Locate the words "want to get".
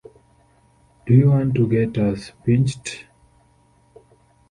1.29-1.95